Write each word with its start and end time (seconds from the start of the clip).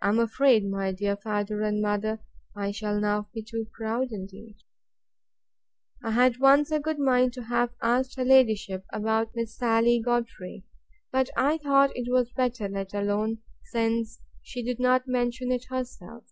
I 0.00 0.08
am 0.08 0.18
afraid, 0.20 0.64
my 0.64 0.90
dear 0.90 1.14
father 1.14 1.60
and 1.60 1.82
mother, 1.82 2.20
I 2.56 2.70
shall 2.70 2.98
now 2.98 3.28
be 3.34 3.42
too 3.42 3.66
proud 3.74 4.10
indeed. 4.10 4.56
I 6.02 6.12
had 6.12 6.38
once 6.38 6.70
a 6.70 6.80
good 6.80 6.98
mind 6.98 7.34
to 7.34 7.42
have 7.42 7.74
asked 7.82 8.16
her 8.16 8.24
ladyship 8.24 8.86
about 8.90 9.34
Miss 9.34 9.54
Sally 9.54 10.00
Godfrey; 10.00 10.64
but 11.12 11.28
I 11.36 11.58
thought 11.58 11.92
it 11.94 12.10
was 12.10 12.30
better 12.32 12.70
let 12.70 12.94
alone, 12.94 13.42
since 13.64 14.18
she 14.40 14.62
did 14.62 14.80
not 14.80 15.06
mention 15.06 15.52
It 15.52 15.66
herself. 15.68 16.24